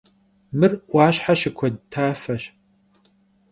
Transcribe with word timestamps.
Mır 0.57 0.71
'Uaşhe 0.89 1.33
şıkued 1.39 1.75
tafeş. 1.91 2.43